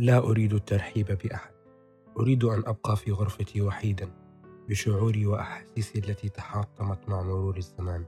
لا 0.00 0.18
أريد 0.18 0.52
الترحيب 0.52 1.06
بأحد. 1.06 1.50
أريد 2.18 2.44
أن 2.44 2.62
أبقى 2.66 2.96
في 2.96 3.12
غرفتي 3.12 3.62
وحيدا 3.62 4.10
بشعوري 4.68 5.26
وأحاسيسي 5.26 5.98
التي 5.98 6.28
تحاطمت 6.28 7.08
مع 7.08 7.22
مرور 7.22 7.56
الزمان. 7.56 8.04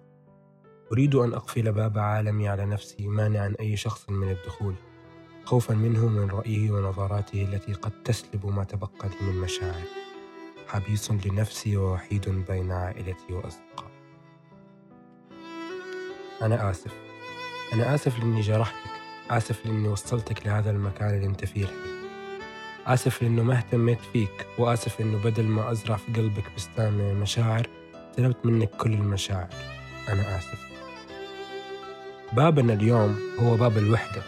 أريد 0.92 1.14
أن 1.14 1.32
أقفل 1.32 1.72
باب 1.72 1.98
عالمي 1.98 2.48
على 2.48 2.66
نفسي 2.66 3.08
مانعا 3.08 3.54
أي 3.60 3.76
شخص 3.76 4.10
من 4.10 4.30
الدخول 4.30 4.74
خوفا 5.44 5.74
منه 5.74 6.08
من 6.08 6.30
رأيه 6.30 6.70
ونظراته 6.70 7.42
التي 7.42 7.72
قد 7.72 8.02
تسلب 8.02 8.46
ما 8.46 8.64
تبقى 8.64 9.08
لي 9.08 9.26
من 9.26 9.40
مشاعر. 9.40 9.82
حبيس 10.68 11.10
لنفسي 11.10 11.76
ووحيد 11.76 12.44
بين 12.48 12.72
عائلتي 12.72 13.32
وأصدقائي. 13.32 13.92
أنا 16.42 16.70
آسف. 16.70 16.94
أنا 17.72 17.94
آسف 17.94 18.18
لأني 18.18 18.40
جرحتك. 18.40 19.01
آسف 19.36 19.66
لأني 19.66 19.88
وصلتك 19.88 20.46
لهذا 20.46 20.70
المكان 20.70 21.14
اللي 21.14 21.26
أنت 21.26 21.44
فيه. 21.44 21.62
الحين 21.62 22.02
آسف 22.86 23.22
لأنه 23.22 23.42
ما 23.42 23.56
اهتميت 23.56 23.98
فيك 24.12 24.46
وآسف 24.58 25.00
لأنه 25.00 25.18
بدل 25.24 25.44
ما 25.44 25.70
أزرع 25.72 25.96
في 25.96 26.12
قلبك 26.12 26.44
بستان 26.56 26.92
من 26.92 27.10
المشاعر 27.10 27.66
سلبت 28.16 28.46
منك 28.46 28.70
كل 28.70 28.92
المشاعر. 28.92 29.48
أنا 30.08 30.38
آسف. 30.38 30.58
بابنا 32.32 32.72
اليوم 32.72 33.20
هو 33.38 33.56
باب 33.56 33.78
الوحدة. 33.78 34.22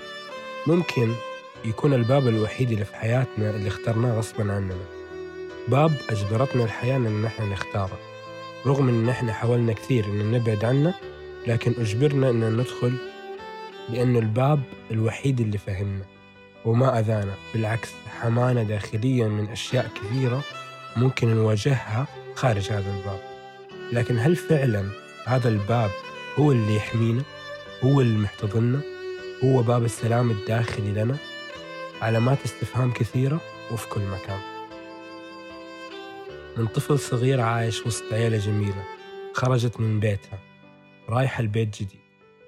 ممكن 0.66 1.12
يكون 1.64 1.94
الباب 1.94 2.28
الوحيد 2.28 2.70
اللي 2.70 2.84
في 2.84 2.97
حياتنا 2.97 3.50
اللي 3.50 3.69
اخترناه 3.69 4.19
غصبا 4.19 4.52
عننا. 4.52 4.75
باب 5.69 5.92
أجبرتنا 6.10 6.64
الحياة 6.64 6.97
إن 6.97 7.22
نحن 7.22 7.50
نختاره. 7.50 7.98
رغم 8.66 8.88
إن 8.88 9.06
نحن 9.06 9.32
حاولنا 9.32 9.72
كثير 9.72 10.05
إن 10.05 10.30
نبعد 10.30 10.64
عنه 10.64 10.94
لكن 11.47 11.75
أجبرنا 11.78 12.30
إن 12.30 12.56
ندخل 12.56 13.13
لأنه 13.88 14.18
الباب 14.18 14.62
الوحيد 14.90 15.40
اللي 15.40 15.58
فهمنا. 15.58 16.04
وما 16.64 16.98
أذانا. 16.98 17.34
بالعكس 17.54 17.92
حمانا 18.20 18.62
داخليا 18.62 19.28
من 19.28 19.48
أشياء 19.48 19.91
كثيرة 19.94 20.42
ممكن 20.96 21.34
نواجهها 21.34 22.06
خارج 22.34 22.72
هذا 22.72 22.96
الباب. 22.96 23.20
لكن 23.92 24.18
هل 24.18 24.36
فعلا 24.36 24.88
هذا 25.26 25.48
الباب 25.48 25.91
هو 26.38 26.52
اللي 26.52 26.76
يحمينا؟ 26.76 27.22
هو 27.84 28.00
اللي 28.00 28.18
محتضننا؟ 28.18 28.80
هو 29.44 29.62
باب 29.62 29.84
السلام 29.84 30.30
الداخلي 30.30 30.92
لنا؟ 30.92 31.16
علامات 32.02 32.38
استفهام 32.44 32.92
كثيرة 32.92 33.41
وفي 33.72 33.88
كل 33.88 34.00
مكان. 34.00 34.41
من 36.56 36.66
طفل 36.66 36.98
صغير 36.98 37.41
عايش 37.41 37.86
وسط 37.86 38.12
عيلة 38.12 38.38
جميلة 38.38 38.84
خرجت 39.34 39.80
من 39.80 40.00
بيتها. 40.00 40.38
رايحة 41.08 41.41
البيت 41.41 41.82
جديد. 41.82 42.03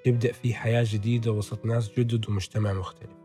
تبدأ 0.07 0.31
فيه 0.31 0.53
حياة 0.53 0.85
جديدة 0.87 1.31
وسط 1.31 1.65
ناس 1.65 1.99
جدد 1.99 2.29
ومجتمع 2.29 2.73
مختلف. 2.73 3.17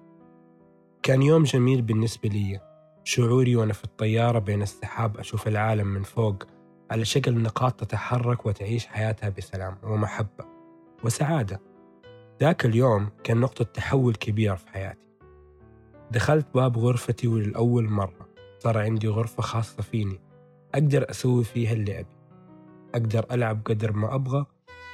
كان 1.02 1.22
يوم 1.22 1.42
جميل 1.42 1.82
بالنسبة 1.82 2.28
لي. 2.28 2.60
شعوري 3.04 3.56
وأنا 3.56 3.72
في 3.72 3.84
الطيارة 3.84 4.38
بين 4.38 4.62
السحاب 4.62 5.18
أشوف 5.18 5.48
العالم 5.48 5.86
من 5.86 6.02
فوق 6.02 6.42
على 6.90 7.04
شكل 7.04 7.42
نقاط 7.42 7.80
تتحرك 7.80 8.46
وتعيش 8.46 8.86
حياتها 8.86 9.28
بسلام 9.28 9.76
ومحبة 9.82 10.44
وسعادة. 11.04 11.60
ذاك 12.40 12.66
اليوم 12.66 13.08
كان 13.24 13.40
نقطة 13.40 13.64
تحول 13.64 14.14
كبيرة 14.14 14.54
في 14.54 14.68
حياتي. 14.68 15.08
دخلت 16.10 16.46
باب 16.54 16.78
غرفتي 16.78 17.28
وللأول 17.28 17.88
مرة 17.88 18.28
صار 18.58 18.78
عندي 18.78 19.08
غرفة 19.08 19.42
خاصة 19.42 19.82
فيني. 19.82 20.20
أقدر 20.74 21.10
أسوي 21.10 21.44
فيها 21.44 21.72
اللي 21.72 22.00
أبي. 22.00 22.16
أقدر 22.94 23.26
ألعب 23.30 23.60
قدر 23.64 23.92
ما 23.92 24.14
أبغى 24.14 24.46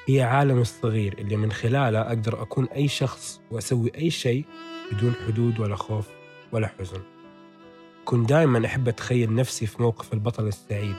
هي 0.08 0.22
عالم 0.22 0.58
الصغير 0.58 1.14
اللي 1.18 1.36
من 1.36 1.52
خلاله 1.52 2.00
أقدر 2.00 2.42
أكون 2.42 2.64
أي 2.64 2.88
شخص 2.88 3.40
وأسوي 3.50 3.92
أي 3.98 4.10
شيء 4.10 4.44
بدون 4.92 5.14
حدود 5.26 5.60
ولا 5.60 5.76
خوف 5.76 6.06
ولا 6.52 6.70
حزن. 6.78 7.00
كنت 8.04 8.28
دائما 8.28 8.66
أحب 8.66 8.88
أتخيل 8.88 9.34
نفسي 9.34 9.66
في 9.66 9.82
موقف 9.82 10.12
البطل 10.12 10.46
السعيد 10.46 10.94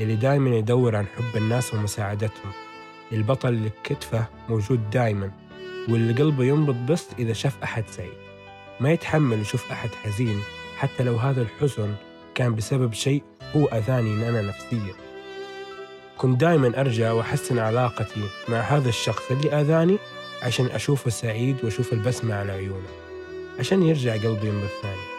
اللي 0.00 0.16
دائما 0.16 0.56
يدور 0.56 0.96
عن 0.96 1.06
حب 1.06 1.36
الناس 1.36 1.74
ومساعدتهم. 1.74 2.52
البطل 3.12 3.48
اللي 3.48 3.70
كتفه 3.84 4.26
موجود 4.48 4.90
دائما 4.90 5.30
واللي 5.88 6.22
قلبه 6.22 6.44
ينبض 6.44 6.92
بس 6.92 7.06
إذا 7.18 7.32
شاف 7.32 7.62
أحد 7.62 7.84
سعيد. 7.88 8.18
ما 8.80 8.92
يتحمل 8.92 9.40
يشوف 9.40 9.72
أحد 9.72 9.90
حزين 9.90 10.40
حتى 10.76 11.04
لو 11.04 11.16
هذا 11.16 11.42
الحزن 11.42 11.94
كان 12.34 12.54
بسبب 12.54 12.92
شيء 12.92 13.22
هو 13.56 13.66
أذاني 13.66 14.28
أنا 14.28 14.42
نفسيا. 14.42 15.07
كنت 16.18 16.40
دائما 16.40 16.80
أرجع 16.80 17.12
وأحسن 17.12 17.58
علاقتي 17.58 18.28
مع 18.48 18.60
هذا 18.60 18.88
الشخص 18.88 19.30
اللي 19.30 19.60
آذاني 19.60 19.98
عشان 20.42 20.66
أشوفه 20.66 21.10
سعيد 21.10 21.56
وأشوف 21.64 21.92
البسمة 21.92 22.34
على 22.34 22.52
عيونه 22.52 22.88
عشان 23.58 23.82
يرجع 23.82 24.12
قلبي 24.12 24.48
ينبض 24.48 24.68
ثاني 24.82 25.18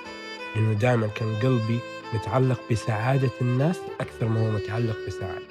لأنه 0.56 0.74
دائما 0.74 1.08
كان 1.08 1.36
قلبي 1.36 1.80
متعلق 2.14 2.60
بسعادة 2.72 3.30
الناس 3.42 3.80
أكثر 4.02 4.28
ما 4.28 4.48
هو 4.48 4.52
متعلق 4.52 4.96
بسعادة. 5.08 5.46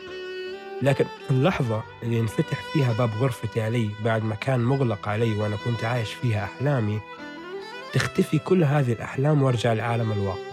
لكن 0.82 1.04
في 1.04 1.30
اللحظة 1.30 1.82
اللي 2.02 2.20
انفتح 2.20 2.62
فيها 2.72 2.92
باب 2.92 3.10
غرفتي 3.20 3.60
علي 3.60 3.90
بعد 4.04 4.24
ما 4.24 4.34
كان 4.34 4.60
مغلق 4.60 5.08
علي 5.08 5.34
وأنا 5.34 5.56
كنت 5.64 5.84
عايش 5.84 6.12
فيها 6.12 6.44
أحلامي 6.44 7.00
تختفي 7.92 8.38
كل 8.38 8.64
هذه 8.64 8.92
الأحلام 8.92 9.42
وأرجع 9.42 9.72
لعالم 9.72 10.12
الواقع. 10.12 10.48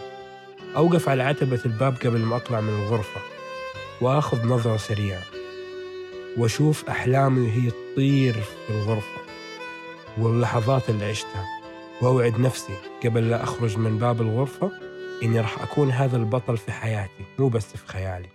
أوقف 0.75 1.09
على 1.09 1.23
عتبة 1.23 1.59
الباب 1.66 1.95
قبل 2.05 2.19
ما 2.19 2.35
أطلع 2.35 2.61
من 2.61 2.84
الغرفة. 2.84 3.34
وآخذ 4.01 4.47
نظرة 4.47 4.78
سريعة 4.78 5.22
وأشوف 6.38 6.89
أحلامي 6.89 7.41
وهي 7.41 7.72
تطير 7.72 8.33
في 8.33 8.69
الغرفة 8.69 9.22
واللحظات 10.17 10.89
اللي 10.89 11.06
عشتها 11.06 11.45
وأوعد 12.01 12.39
نفسي 12.39 12.73
قبل 13.03 13.29
لا 13.29 13.44
أخرج 13.44 13.78
من 13.78 13.97
باب 13.97 14.22
الغرفة 14.22 14.72
إني 15.23 15.39
راح 15.39 15.61
أكون 15.61 15.91
هذا 15.91 16.17
البطل 16.17 16.57
في 16.57 16.72
حياتي 16.72 17.25
مو 17.39 17.50
بس 17.50 17.78
في 17.78 17.88
خيالي. 17.88 18.29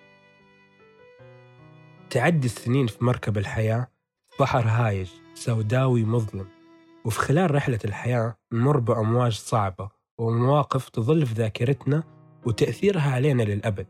تعدي 2.11 2.47
السنين 2.47 2.87
في 2.87 3.05
مركب 3.05 3.39
الحياة 3.39 3.89
بحر 4.41 4.69
هايج 4.69 5.09
سوداوي 5.35 6.05
مظلم 6.05 6.47
وفي 7.05 7.19
خلال 7.19 7.55
رحلة 7.55 7.79
الحياة 7.85 8.37
نمر 8.53 8.79
بأمواج 8.79 9.33
صعبة 9.33 9.89
ومواقف 10.19 10.89
تظل 10.89 11.27
في 11.27 11.35
ذاكرتنا 11.35 12.03
وتأثيرها 12.47 13.11
علينا 13.11 13.43
للأبد. 13.43 13.87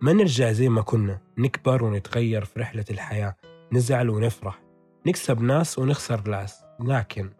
ما 0.00 0.12
نرجع 0.12 0.52
زي 0.52 0.68
ما 0.68 0.82
كنا 0.82 1.18
نكبر 1.38 1.84
ونتغير 1.84 2.44
في 2.44 2.60
رحلة 2.60 2.84
الحياة 2.90 3.34
نزعل 3.72 4.10
ونفرح 4.10 4.62
نكسب 5.06 5.40
ناس 5.40 5.78
ونخسر 5.78 6.28
ناس. 6.28 6.64
لكن 6.80 7.30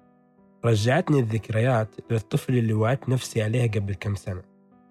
رجعتني 0.65 1.21
الذكريات 1.21 1.89
للطفل 2.11 2.59
اللي 2.59 2.73
وعدت 2.73 3.09
نفسي 3.09 3.43
عليه 3.43 3.71
قبل 3.71 3.95
كم 3.95 4.15
سنة 4.15 4.43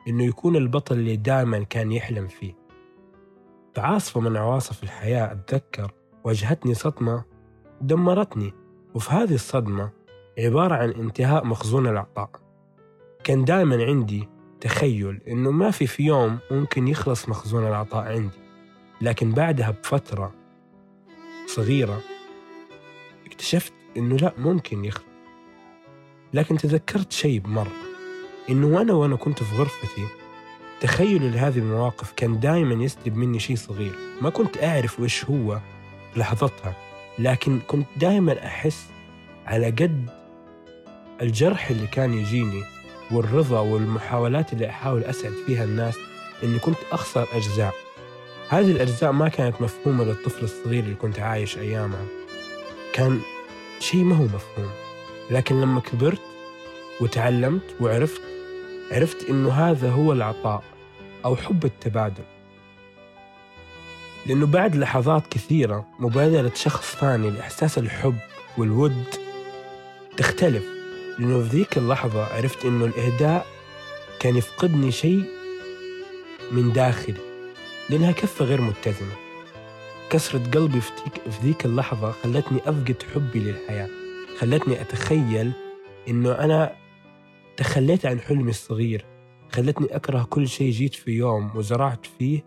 إنه 0.07 0.23
يكون 0.23 0.55
البطل 0.55 0.95
اللي 0.95 1.15
دائما 1.15 1.63
كان 1.63 1.91
يحلم 1.91 2.27
فيه. 2.27 2.53
بعاصفة 3.77 4.19
من 4.19 4.37
عواصف 4.37 4.83
الحياة 4.83 5.31
أتذكر 5.31 5.91
واجهتني 6.23 6.73
صدمة 6.73 7.23
دمرتني. 7.81 8.53
وفي 8.95 9.11
هذه 9.11 9.33
الصدمة 9.33 9.89
عبارة 10.39 10.75
عن 10.75 10.89
انتهاء 10.89 11.45
مخزون 11.45 11.87
العطاء 11.87 12.29
كان 13.23 13.45
دائما 13.45 13.83
عندي 13.83 14.29
تخيل 14.61 15.19
إنه 15.27 15.51
ما 15.51 15.71
في 15.71 15.87
في 15.87 16.03
يوم 16.03 16.39
ممكن 16.51 16.87
يخلص 16.87 17.29
مخزون 17.29 17.67
العطاء 17.67 18.03
عندي 18.03 18.37
لكن 19.01 19.31
بعدها 19.31 19.71
بفترة 19.71 20.33
صغيرة 21.47 22.01
اكتشفت 23.25 23.73
إنه 23.97 24.15
لا 24.15 24.33
ممكن 24.37 24.85
يخلص. 24.85 25.07
لكن 26.33 26.57
تذكرت 26.57 27.11
شيء 27.11 27.39
بمرة 27.39 27.71
إنه 28.49 28.67
وأنا 28.67 28.93
وأنا 28.93 29.15
كنت 29.15 29.43
في 29.43 29.55
غرفتي 29.55 30.07
تخيلي 30.81 31.29
لهذه 31.29 31.57
المواقف 31.59 32.11
كان 32.11 32.39
دائما 32.39 32.83
يسلب 32.83 33.17
مني 33.17 33.39
شيء 33.39 33.55
صغير. 33.55 33.95
ما 34.21 34.29
كنت 34.29 34.63
أعرف 34.63 34.99
وإيش 34.99 35.25
هو 35.25 35.59
لحظتها 36.15 36.73
لكن 37.19 37.59
كنت 37.67 37.87
دائما 37.97 38.45
أحس 38.45 38.87
على 39.45 39.65
قد 39.65 40.09
الجرح 41.21 41.69
اللي 41.69 41.87
كان 41.87 42.13
يجيني 42.13 42.63
والرضا 43.11 43.59
والمحاولات 43.59 44.53
اللي 44.53 44.69
أحاول 44.69 45.03
أسعد 45.03 45.33
فيها 45.45 45.63
الناس 45.63 45.95
إني 46.43 46.59
كنت 46.59 46.77
أخسر 46.91 47.27
أجزاء. 47.33 47.73
هذه 48.49 48.71
الأجزاء 48.71 49.11
ما 49.11 49.29
كانت 49.29 49.61
مفهومة 49.61 50.03
للطفل 50.03 50.43
الصغير 50.43 50.83
اللي 50.83 50.95
كنت 50.95 51.19
عايش 51.19 51.57
أيامها. 51.57 52.05
كان 52.93 53.19
شيء 53.79 54.03
ما 54.03 54.15
هو 54.15 54.23
مفهوم. 54.23 54.71
لكن 55.31 55.61
لما 55.61 55.81
كبرت 55.81 56.21
وتعلمت 57.01 57.75
وعرفت 57.81 58.21
عرفت 58.91 59.29
إنه 59.29 59.51
هذا 59.51 59.89
هو 59.91 60.13
العطاء 60.13 60.63
أو 61.25 61.35
حب 61.35 61.65
التبادل. 61.65 62.23
لأنه 64.25 64.45
بعد 64.45 64.75
لحظات 64.75 65.27
كثيرة 65.27 65.85
مبادرة 65.99 66.51
شخص 66.55 66.95
ثاني 66.95 67.29
لإحساس 67.29 67.77
الحب 67.77 68.17
والود 68.57 69.05
تختلف. 70.17 70.76
لأنه 71.19 71.41
في 71.43 71.47
ذيك 71.57 71.77
اللحظة. 71.77 72.25
عرفت 72.25 72.65
إنه 72.65 72.85
الإهداء 72.85 73.45
كان 74.19 74.35
يفقدني 74.35 74.91
شيء 74.91 75.23
من 76.51 76.73
داخلي 76.73 77.17
لأنها 77.89 78.11
كفة 78.11 78.45
غير 78.45 78.61
متزنة. 78.61 79.15
كسرة 80.09 80.39
قلبي 80.51 80.81
في 80.81 80.91
ذيك 81.43 81.65
اللحظة 81.65 82.11
خلتني 82.11 82.59
أفقد 82.59 83.03
حبي 83.13 83.39
للحياة 83.39 83.89
خلتني 84.39 84.81
أتخيل 84.81 85.51
إنه 86.07 86.31
أنا 86.31 86.75
تخليت 87.57 88.05
عن 88.05 88.19
حلمي 88.19 88.49
الصغير 88.49 89.05
خلتني 89.51 89.95
أكره 89.95 90.23
كل 90.23 90.47
شيء 90.47 90.71
جيت 90.71 90.95
في 90.95 91.11
يوم 91.11 91.51
وزرعت 91.55 92.05
فيه 92.05 92.43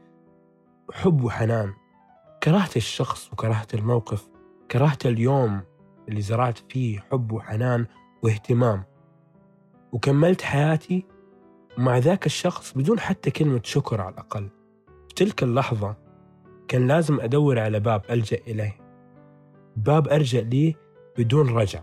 حب 0.93 1.25
وحنان. 1.25 1.73
كرهت 2.43 2.76
الشخص 2.76 3.32
وكرهت 3.32 3.75
الموقف 3.75 4.28
كرهت 4.70 5.06
اليوم 5.06 5.61
اللي 6.08 6.20
زرعت 6.23 6.58
فيه 6.69 7.05
حب 7.12 7.32
وحنان. 7.32 7.87
واهتمام. 8.22 8.84
وكملت 9.93 10.43
حياتي 10.43 11.06
مع 11.78 11.99
ذاك 11.99 12.26
الشخص 12.26 12.72
بدون 12.72 13.00
حتى 13.00 13.31
كلمة 13.31 13.61
شكر 13.64 14.00
على 14.00 14.14
الأقل. 14.14 14.49
في 15.08 15.14
تلك 15.14 15.43
اللحظة 15.43 15.96
كان 16.69 16.88
لازم 16.88 17.20
أدور 17.20 17.58
على 17.58 17.81
باب 17.81 18.02
ألجأ 18.11 18.38
إليه. 18.46 18.76
باب 19.76 20.08
أرجع 20.08 20.40
ليه 20.40 20.75
بدون 21.19 21.49
رجع. 21.49 21.82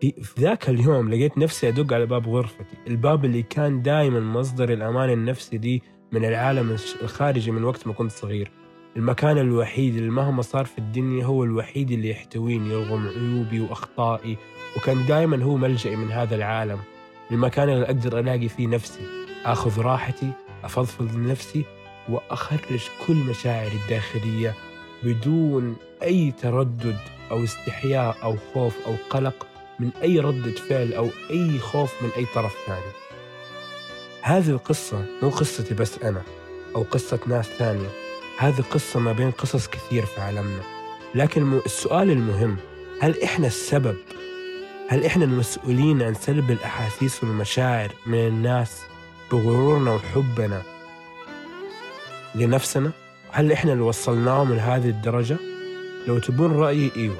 في, 0.00 0.14
ذاك 0.40 0.68
اليوم 0.68 1.10
لقيت 1.10 1.38
نفسي 1.38 1.68
أدق 1.68 1.94
على 1.94 2.06
باب 2.06 2.28
غرفتي. 2.28 2.76
الباب 2.86 3.24
اللي 3.24 3.42
كان 3.42 3.82
دائما 3.82 4.20
مصدر 4.20 4.72
الأمان 4.72 5.10
النفسي 5.10 5.58
دي 5.58 5.82
من 6.12 6.24
العالم 6.24 6.76
الخارجي 7.02 7.50
من 7.50 7.64
وقت 7.64 7.86
ما 7.86 7.92
كنت 7.92 8.10
صغير. 8.10 8.57
المكان 8.98 9.38
الوحيد 9.38 9.96
اللي 9.96 10.10
مهما 10.10 10.42
صار 10.42 10.64
في 10.64 10.78
الدنيا 10.78 11.24
هو 11.24 11.44
الوحيد 11.44 11.90
اللي 11.90 12.10
يحتويني 12.10 12.74
رغم 12.74 13.08
عيوبي 13.08 13.60
وأخطائي 13.60 14.36
وكان 14.76 15.06
دائما 15.06 15.44
هو 15.44 15.56
ملجئي 15.56 15.96
من 15.96 16.12
هذا 16.12 16.34
العالم. 16.34 16.78
المكان 17.30 17.68
اللي 17.68 17.84
أقدر 17.84 18.18
ألاقي 18.18 18.48
فيه 18.48 18.66
نفسي 18.66 19.00
أخذ 19.44 19.80
راحتي 19.80 20.30
أفضفض 20.64 21.14
لنفسي 21.14 21.64
وأخرج 22.08 22.88
كل 23.06 23.14
مشاعري 23.14 23.76
الداخلية 23.84 24.54
بدون 25.02 25.76
أي 26.02 26.30
تردد 26.30 26.98
أو 27.30 27.44
استحياء 27.44 28.16
أو 28.22 28.36
خوف 28.54 28.86
أو 28.86 28.94
قلق 29.10 29.46
من 29.80 29.90
أي 30.02 30.20
ردة 30.20 30.52
فعل 30.52 30.92
أو 30.92 31.08
أي 31.30 31.58
خوف 31.58 32.02
من 32.02 32.10
أي 32.16 32.26
طرف 32.34 32.56
ثاني. 32.66 32.92
هذه 34.22 34.50
القصة 34.50 35.04
مو 35.22 35.28
قصتي 35.28 35.74
بس 35.74 35.98
أنا 35.98 36.22
أو 36.76 36.82
قصة 36.82 37.20
ناس 37.26 37.46
ثانية. 37.48 38.07
هذه 38.38 38.60
قصة 38.70 39.00
ما 39.00 39.12
بين 39.12 39.30
قصص 39.30 39.68
كثير 39.68 40.06
في 40.06 40.20
عالمنا 40.20 40.62
لكن 41.14 41.60
السؤال 41.66 42.10
المهم 42.10 42.56
هل 43.00 43.22
إحنا 43.22 43.46
السبب 43.46 43.96
هل 44.88 45.04
إحنا 45.04 45.24
المسؤولين 45.24 46.02
عن 46.02 46.14
سلب 46.14 46.50
الأحاسيس 46.50 47.24
والمشاعر 47.24 47.92
من 48.06 48.26
الناس 48.26 48.82
بغرورنا 49.32 49.94
وحبنا 49.94 50.62
لنفسنا؟ 52.34 52.90
هل 53.30 53.52
إحنا 53.52 53.72
اللي 53.72 53.84
وصلناهم 53.84 54.54
لهذه 54.54 54.88
الدرجة؟ 54.88 55.36
لو 56.06 56.18
تبون 56.18 56.52
رأيي 56.52 56.90
إيوه 56.96 57.16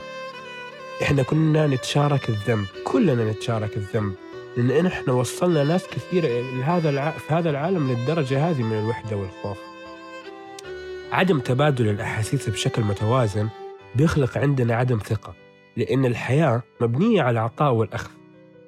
إحنا 1.02 1.22
كنا 1.22 1.66
نتشارك 1.66 2.28
الذنب 2.28 2.66
كلنا 2.84 3.30
نتشارك 3.30 3.76
الذنب 3.76 4.14
لأن 4.56 4.86
إحنا 4.86 5.12
وصلنا 5.12 5.64
ناس 5.64 5.86
كثير 5.86 6.24
لهذا 6.58 6.90
الع... 6.90 7.10
في 7.10 7.34
هذا 7.34 7.50
العالم 7.50 7.92
للدرجة 7.92 8.50
هذه 8.50 8.62
من 8.62 8.78
الوحدة 8.78 9.16
والخوف 9.16 9.67
عدم 11.12 11.40
تبادل 11.40 11.88
الأحاسيس 11.88 12.48
بشكل 12.48 12.82
متوازن 12.82 13.48
بيخلق 13.94 14.38
عندنا 14.38 14.74
عدم 14.74 14.98
ثقة 14.98 15.34
لأن 15.76 16.04
الحياة 16.04 16.62
مبنية 16.80 17.22
على 17.22 17.30
العطاء 17.30 17.72
والأخذ. 17.72 18.10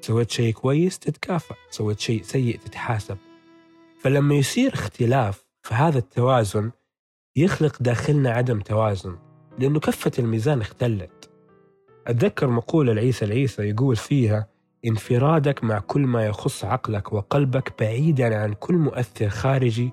سويت 0.01 0.31
شيء 0.31 0.53
كويس 0.53 0.99
تتكافئ 0.99 1.55
سويت 1.71 2.01
شيء 2.01 2.23
سيء 2.23 2.59
تتحاسب. 2.59 3.17
فلما 3.99 4.35
يصير 4.35 4.75
اختلاف 4.75 5.45
في 5.63 5.75
هذا 5.75 5.99
التوازن 5.99 6.71
يخلق 7.37 7.83
داخلنا 7.83 8.31
عدم 8.31 8.61
توازن 8.61 9.17
لأنه 9.59 9.81
كفة 9.81 10.13
الميزان 10.19 10.61
اختلت. 10.61 11.31
أتذكر 12.07 12.47
مقولة 12.47 12.93
لعيسى 12.93 13.25
العيسى 13.25 13.63
يقول 13.63 13.97
فيها 13.97 14.47
انفرادك 14.87 15.65
مع 15.65 15.79
كل 15.79 16.01
ما 16.01 16.27
يخص 16.27 16.65
عقلك 16.65 17.13
وقلبك 17.13 17.73
بعيدا 17.81 18.37
عن 18.37 18.53
كل 18.53 18.75
مؤثر 18.75 19.29
خارجي 19.29 19.91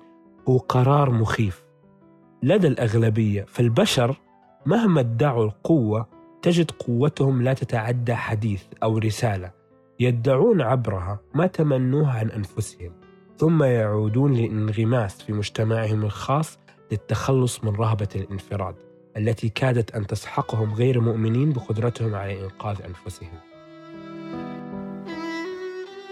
هو 0.48 0.58
قرار 0.58 1.10
مخيف. 1.10 1.67
لدى 2.42 2.66
الأغلبية 2.66 3.44
فالبشر 3.48 4.16
مهما 4.66 5.00
ادعوا 5.00 5.44
القوة 5.44 6.06
تجد 6.42 6.70
قوتهم 6.70 7.42
لا 7.42 7.54
تتعدى 7.54 8.14
حديث 8.14 8.62
أو 8.82 8.98
رسالة 8.98 9.50
يدعون 10.00 10.60
عبرها 10.60 11.20
ما 11.34 11.46
تمنوه 11.46 12.18
عن 12.18 12.30
أنفسهم 12.30 12.92
ثم 13.36 13.62
يعودون 13.62 14.34
للانغماس 14.34 15.22
في 15.22 15.32
مجتمعهم 15.32 16.04
الخاص 16.04 16.58
للتخلص 16.92 17.64
من 17.64 17.74
رهبة 17.74 18.08
الانفراد 18.16 18.74
التي 19.16 19.48
كادت 19.48 19.94
أن 19.94 20.06
تسحقهم 20.06 20.74
غير 20.74 21.00
مؤمنين 21.00 21.52
بقدرتهم 21.52 22.14
على 22.14 22.44
إنقاذ 22.44 22.76
أنفسهم. 22.82 23.47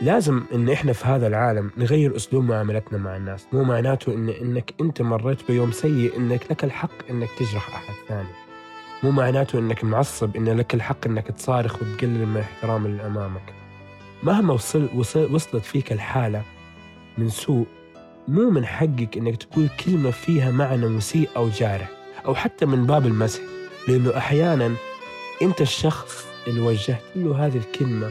لازم 0.03 0.43
إن 0.55 0.69
إحنا 0.69 0.93
في 0.93 1.05
هذا 1.05 1.27
العالم 1.27 1.71
نغير 1.77 2.17
أسلوب 2.17 2.45
معاملتنا 2.45 2.99
مع 2.99 3.17
الناس. 3.17 3.47
مو 3.53 3.65
معناته 3.65 4.15
ان 4.15 4.29
إنك 4.29 4.75
أنت 4.81 5.03
مريت 5.03 5.39
بيوم 5.49 5.73
سيء 5.73 6.17
إنك 6.17 6.51
لك 6.51 6.65
الحق 6.65 7.11
إنك 7.11 7.29
تجرح 7.39 7.75
أحد 7.75 7.95
ثاني. 8.09 8.29
مو 9.03 9.11
معناته 9.11 9.59
إنك 9.59 9.85
معصب 9.85 10.37
إن 10.37 10.49
لك 10.49 10.75
الحق 10.75 11.07
إنك 11.07 11.27
تصارخ 11.27 11.75
وتقلل 11.75 12.27
من 12.27 12.41
احترام 12.41 12.87
اللي 12.87 13.07
امامك 13.07 13.55
مهما 14.23 14.53
وصل, 14.55 14.89
وصل 14.95 15.35
وصلت 15.35 15.65
فيك 15.65 15.93
الحالة 15.93 16.43
من 17.19 17.29
سوء 17.29 17.67
مو 18.29 18.51
من 18.51 18.67
حقك 18.67 19.17
إنك 19.17 19.37
تقول 19.37 19.69
كلمة 19.85 20.11
فيها 20.11 20.51
معنى 20.51 20.87
مسيء 20.87 21.29
أو 21.37 21.49
جارح 21.49 21.89
أو 22.27 22.35
حتى 22.35 22.67
من 22.67 22.87
باب 22.87 23.07
المزح 23.07 23.41
لأنه 23.89 24.17
أحيانا 24.17 24.75
أنت 25.43 25.61
الشخص 25.61 26.27
اللي 26.47 26.61
وجهت 26.61 27.03
له 27.17 27.47
هذه 27.47 27.57
الكلمة 27.57 28.11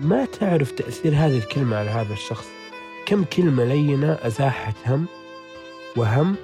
ما 0.00 0.24
تعرف 0.24 0.70
تأثير 0.70 1.12
هذه 1.14 1.38
الكلمة 1.38 1.76
على 1.76 1.90
هذا 1.90 2.12
الشخص؟ 2.12 2.46
كم 3.06 3.24
كلمة 3.24 3.64
لينة 3.64 4.18
أزاحت 4.22 4.74
هم 4.86 5.06
وهم 5.96 6.36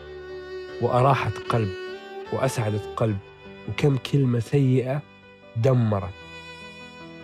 وأراحت 0.81 1.39
قلب 1.39 1.69
وأسعدت 2.33 2.83
قلب 2.97 3.19
وكم 3.69 3.97
كلمة 3.97 4.41
سيئة 4.41 5.03
دمرت 5.57 6.15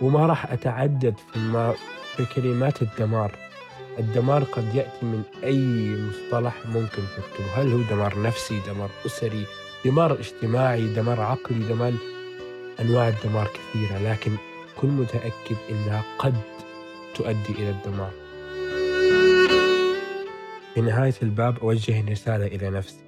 وما 0.00 0.26
راح 0.26 0.52
أتعدد 0.52 1.14
في, 1.33 1.75
في 2.16 2.25
كلمات 2.25 2.83
الدمار. 2.83 3.33
الدمار 3.99 4.45
قد 4.45 4.75
يأتي 4.75 5.07
من 5.07 5.23
أي 5.45 5.97
مصطلح 5.97 6.54
ممكن 6.66 7.02
تكتبه. 7.16 7.52
هل 7.54 7.73
هو 7.73 7.78
دمار 7.78 8.23
نفسي 8.23 8.61
دمار 8.66 8.90
أسري 9.07 9.45
دمار 9.85 10.12
اجتماعي 10.12 10.95
دمار 10.95 11.21
عقلي 11.21 11.59
دمار 11.69 11.93
أنواع 12.81 13.09
الدمار 13.09 13.49
كثيرة 13.49 13.99
لكن 13.99 14.33
كن 14.80 14.88
متأكد 14.88 15.56
أنها 15.70 16.04
قد 16.18 16.34
تؤدي 17.14 17.52
إلى 17.58 17.70
الدمار. 17.70 18.10
في 20.75 20.80
نهاية 20.80 21.14
الباب 21.22 21.58
أوجه 21.58 22.10
رسالة 22.10 22.46
إلى 22.46 22.70
نفسي. 22.70 23.04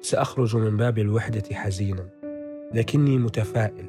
سأخرج 0.00 0.56
من 0.56 0.76
باب 0.76 0.98
الوحدة 0.98 1.54
حزينا. 1.54 2.08
لكني 2.74 3.18
متفائل. 3.18 3.86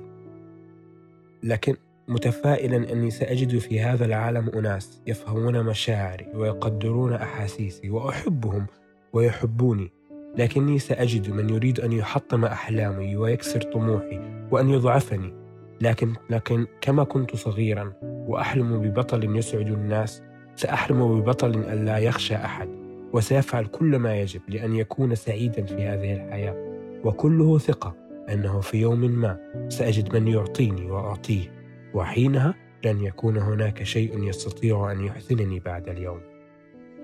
لكن 1.44 1.76
متفائلا 2.08 2.92
أني 2.92 3.12
سأجد 3.12 3.58
في 3.58 3.80
هذا 3.82 4.06
العالم 4.06 4.50
أناس 4.50 5.02
يفهمون 5.08 5.64
مشاعري 5.64 6.28
ويقدرون 6.34 7.14
أحاسيسي 7.14 7.90
وأحبهم 7.90 8.66
ويحبوني. 9.14 9.92
لكني 10.38 10.80
سأجد 10.80 11.30
من 11.30 11.50
يريد 11.50 11.80
أن 11.80 11.92
يحطم 11.92 12.46
أحلامي 12.46 13.16
ويكسر 13.16 13.62
طموحي 13.62 14.20
وأن 14.52 14.70
يضعفني. 14.70 15.43
لكن 15.84 16.14
لكن 16.30 16.68
كما 16.82 17.04
كنت 17.04 17.36
صغيرا 17.36 17.94
وأحلم 18.02 18.82
ببطل 18.82 19.38
يسعد 19.38 19.68
الناس 19.68 20.22
سأحلم 20.56 21.20
ببطل 21.20 21.64
أن 21.64 21.86
لا 21.86 21.98
يخشى 21.98 22.36
أحد 22.36 22.70
وسيفعل 23.14 23.66
كل 23.66 23.96
ما 24.00 24.16
يجب 24.22 24.42
لأن 24.48 24.76
يكون 24.76 25.16
سعيدا 25.16 25.66
في 25.66 25.84
هذه 25.84 26.14
الحياة. 26.14 26.74
وكله 27.04 27.58
ثقة 27.58 27.96
أنه 28.30 28.60
في 28.60 28.78
يوم 28.78 29.00
ما 29.00 29.38
سأجد 29.70 30.16
من 30.16 30.28
يعطيني 30.28 30.92
وأعطيه 30.92 31.52
وحينها 31.94 32.54
لن 32.86 33.04
يكون 33.04 33.38
هناك 33.38 33.84
شيء 33.84 34.24
يستطيع 34.24 34.92
أن 34.92 35.02
يحزنني 35.02 35.60
بعد 35.60 35.90
اليوم. 35.90 36.22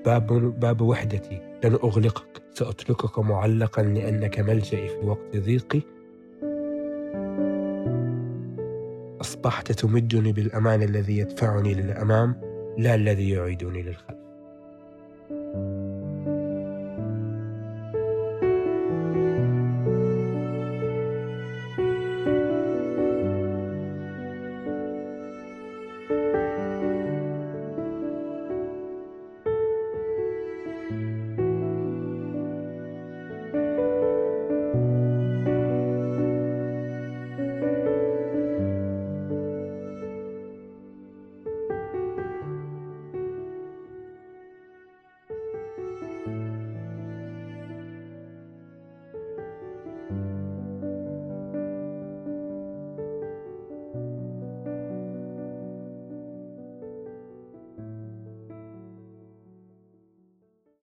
باب, 0.06 0.28
باب 0.60 0.82
وحدتي 0.82 1.42
لن 1.64 1.74
أغلقك 1.74 2.42
سأتركك 2.54 3.20
معلقا 3.20 3.84
لأنك 3.84 4.40
ملجئي 4.40 4.88
في 4.88 5.06
وقت 5.06 5.38
ضيقي 5.38 5.82
أصبحت 9.22 9.72
تمدني 9.72 10.32
بالأمان 10.32 10.82
الذي 10.82 11.18
يدفعني 11.18 11.74
للأمام 11.74 12.36
لا 12.78 12.96
الذي 12.96 13.30
يعيدني 13.30 13.84
للخلف. 13.84 14.19